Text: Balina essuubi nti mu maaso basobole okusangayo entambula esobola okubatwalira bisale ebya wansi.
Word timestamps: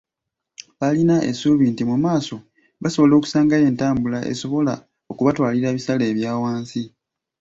Balina 0.79 1.15
essuubi 1.29 1.65
nti 1.71 1.83
mu 1.89 1.95
maaso 2.05 2.35
basobole 2.81 3.13
okusangayo 3.15 3.65
entambula 3.71 4.19
esobola 4.31 4.73
okubatwalira 5.11 5.69
bisale 5.75 6.03
ebya 6.11 6.31
wansi. 6.43 6.83